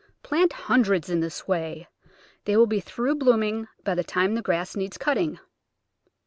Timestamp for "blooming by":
3.13-3.93